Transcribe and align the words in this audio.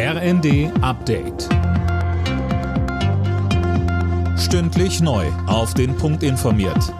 RND 0.00 0.70
Update. 0.80 1.48
Stündlich 4.38 5.00
neu. 5.00 5.26
Auf 5.48 5.74
den 5.74 5.96
Punkt 5.96 6.22
informiert. 6.22 6.94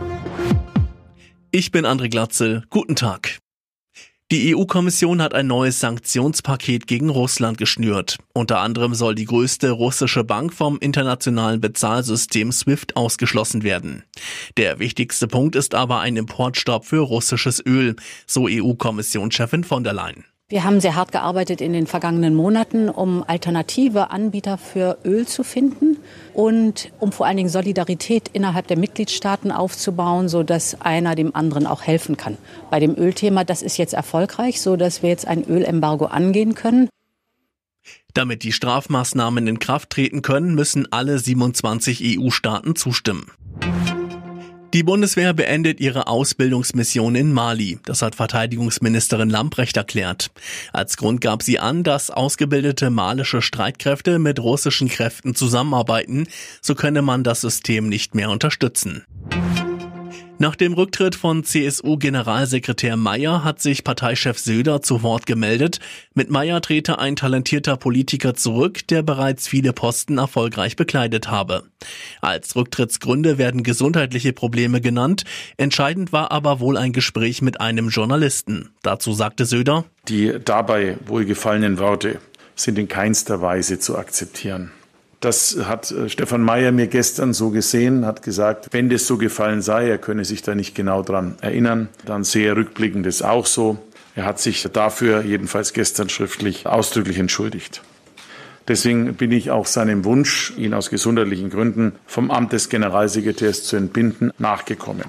Ich 1.52 1.70
bin 1.70 1.86
André 1.86 2.08
Glatzel. 2.10 2.64
Guten 2.70 2.96
Tag. 2.96 3.38
Die 4.32 4.52
EU-Kommission 4.52 5.22
hat 5.22 5.32
ein 5.32 5.46
neues 5.46 5.78
Sanktionspaket 5.78 6.88
gegen 6.88 7.08
Russland 7.08 7.56
geschnürt. 7.56 8.18
Unter 8.34 8.58
anderem 8.58 8.94
soll 8.94 9.14
die 9.14 9.26
größte 9.26 9.70
russische 9.70 10.24
Bank 10.24 10.52
vom 10.52 10.76
internationalen 10.80 11.60
Bezahlsystem 11.60 12.50
SWIFT 12.50 12.96
ausgeschlossen 12.96 13.62
werden. 13.62 14.02
Der 14.56 14.80
wichtigste 14.80 15.28
Punkt 15.28 15.54
ist 15.54 15.76
aber 15.76 16.00
ein 16.00 16.16
Importstopp 16.16 16.84
für 16.84 17.02
russisches 17.02 17.64
Öl, 17.64 17.94
so 18.26 18.48
EU-Kommissionschefin 18.48 19.62
von 19.62 19.84
der 19.84 19.92
Leyen. 19.92 20.24
Wir 20.50 20.64
haben 20.64 20.80
sehr 20.80 20.94
hart 20.94 21.12
gearbeitet 21.12 21.60
in 21.60 21.74
den 21.74 21.86
vergangenen 21.86 22.34
Monaten, 22.34 22.88
um 22.88 23.22
alternative 23.22 24.10
Anbieter 24.10 24.56
für 24.56 24.96
Öl 25.04 25.26
zu 25.26 25.44
finden 25.44 25.98
und 26.32 26.90
um 27.00 27.12
vor 27.12 27.26
allen 27.26 27.36
Dingen 27.36 27.50
Solidarität 27.50 28.30
innerhalb 28.32 28.66
der 28.66 28.78
Mitgliedstaaten 28.78 29.52
aufzubauen, 29.52 30.30
so 30.30 30.42
dass 30.42 30.80
einer 30.80 31.14
dem 31.16 31.36
anderen 31.36 31.66
auch 31.66 31.82
helfen 31.82 32.16
kann. 32.16 32.38
Bei 32.70 32.80
dem 32.80 32.96
Ölthema, 32.96 33.44
das 33.44 33.60
ist 33.60 33.76
jetzt 33.76 33.92
erfolgreich, 33.92 34.62
so 34.62 34.76
dass 34.76 35.02
wir 35.02 35.10
jetzt 35.10 35.28
ein 35.28 35.44
Ölembargo 35.44 36.06
angehen 36.06 36.54
können. 36.54 36.88
Damit 38.14 38.42
die 38.42 38.52
Strafmaßnahmen 38.52 39.46
in 39.46 39.58
Kraft 39.58 39.90
treten 39.90 40.22
können, 40.22 40.54
müssen 40.54 40.90
alle 40.90 41.18
27 41.18 42.18
EU-Staaten 42.18 42.74
zustimmen. 42.74 43.30
Die 44.74 44.82
Bundeswehr 44.82 45.32
beendet 45.32 45.80
ihre 45.80 46.08
Ausbildungsmission 46.08 47.14
in 47.14 47.32
Mali. 47.32 47.78
Das 47.86 48.02
hat 48.02 48.14
Verteidigungsministerin 48.14 49.30
Lamprecht 49.30 49.78
erklärt. 49.78 50.30
Als 50.74 50.98
Grund 50.98 51.22
gab 51.22 51.42
sie 51.42 51.58
an, 51.58 51.84
dass 51.84 52.10
ausgebildete 52.10 52.90
malische 52.90 53.40
Streitkräfte 53.40 54.18
mit 54.18 54.40
russischen 54.40 54.88
Kräften 54.88 55.34
zusammenarbeiten. 55.34 56.26
So 56.60 56.74
könne 56.74 57.00
man 57.00 57.24
das 57.24 57.40
System 57.40 57.88
nicht 57.88 58.14
mehr 58.14 58.28
unterstützen. 58.28 59.04
Nach 60.40 60.54
dem 60.54 60.72
Rücktritt 60.72 61.16
von 61.16 61.42
CSU-Generalsekretär 61.42 62.96
Mayer 62.96 63.42
hat 63.42 63.60
sich 63.60 63.82
Parteichef 63.82 64.38
Söder 64.38 64.80
zu 64.82 65.02
Wort 65.02 65.26
gemeldet. 65.26 65.80
Mit 66.14 66.30
Mayer 66.30 66.60
trete 66.60 67.00
ein 67.00 67.16
talentierter 67.16 67.76
Politiker 67.76 68.34
zurück, 68.34 68.86
der 68.86 69.02
bereits 69.02 69.48
viele 69.48 69.72
Posten 69.72 70.18
erfolgreich 70.18 70.76
bekleidet 70.76 71.28
habe. 71.28 71.64
Als 72.20 72.54
Rücktrittsgründe 72.54 73.36
werden 73.36 73.64
gesundheitliche 73.64 74.32
Probleme 74.32 74.80
genannt. 74.80 75.24
Entscheidend 75.56 76.12
war 76.12 76.30
aber 76.30 76.60
wohl 76.60 76.76
ein 76.76 76.92
Gespräch 76.92 77.42
mit 77.42 77.60
einem 77.60 77.88
Journalisten. 77.88 78.68
Dazu 78.82 79.14
sagte 79.14 79.44
Söder, 79.44 79.86
Die 80.06 80.34
dabei 80.44 80.98
wohlgefallenen 81.04 81.80
Worte 81.80 82.20
sind 82.54 82.78
in 82.78 82.86
keinster 82.86 83.42
Weise 83.42 83.80
zu 83.80 83.98
akzeptieren. 83.98 84.70
Das 85.20 85.58
hat 85.64 85.90
äh, 85.90 86.08
Stefan 86.08 86.42
Mayer 86.42 86.70
mir 86.72 86.86
gestern 86.86 87.32
so 87.32 87.50
gesehen, 87.50 88.06
hat 88.06 88.22
gesagt, 88.22 88.68
wenn 88.70 88.88
das 88.88 89.06
so 89.06 89.18
gefallen 89.18 89.62
sei, 89.62 89.88
er 89.88 89.98
könne 89.98 90.24
sich 90.24 90.42
da 90.42 90.54
nicht 90.54 90.74
genau 90.74 91.02
dran 91.02 91.36
erinnern. 91.40 91.88
Dann 92.04 92.24
sehe 92.24 92.48
er 92.48 92.56
rückblickend 92.56 93.04
das 93.04 93.22
auch 93.22 93.46
so. 93.46 93.78
Er 94.14 94.24
hat 94.24 94.40
sich 94.40 94.62
dafür 94.72 95.22
jedenfalls 95.22 95.72
gestern 95.72 96.08
schriftlich 96.08 96.66
ausdrücklich 96.66 97.18
entschuldigt. 97.18 97.82
Deswegen 98.68 99.14
bin 99.14 99.32
ich 99.32 99.50
auch 99.50 99.66
seinem 99.66 100.04
Wunsch, 100.04 100.52
ihn 100.56 100.74
aus 100.74 100.90
gesundheitlichen 100.90 101.50
Gründen 101.50 101.92
vom 102.06 102.30
Amt 102.30 102.52
des 102.52 102.68
Generalsekretärs 102.68 103.64
zu 103.64 103.76
entbinden, 103.76 104.30
nachgekommen. 104.38 105.04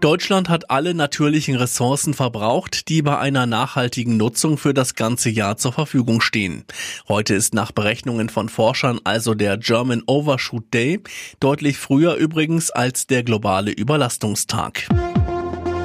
Deutschland 0.00 0.48
hat 0.48 0.70
alle 0.70 0.94
natürlichen 0.94 1.56
Ressourcen 1.56 2.14
verbraucht, 2.14 2.88
die 2.88 3.02
bei 3.02 3.18
einer 3.18 3.46
nachhaltigen 3.46 4.16
Nutzung 4.16 4.56
für 4.56 4.72
das 4.72 4.94
ganze 4.94 5.28
Jahr 5.28 5.56
zur 5.56 5.72
Verfügung 5.72 6.20
stehen. 6.20 6.64
Heute 7.08 7.34
ist 7.34 7.52
nach 7.52 7.72
Berechnungen 7.72 8.28
von 8.28 8.48
Forschern 8.48 9.00
also 9.02 9.34
der 9.34 9.56
German 9.56 10.04
Overshoot 10.06 10.72
Day, 10.72 11.00
deutlich 11.40 11.78
früher 11.78 12.14
übrigens 12.14 12.70
als 12.70 13.08
der 13.08 13.24
globale 13.24 13.72
Überlastungstag. 13.72 14.88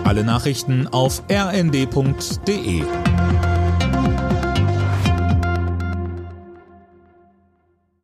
Alle 0.04 0.24
Nachrichten 0.24 0.88
auf 0.88 1.24
rnd.de 1.32 2.84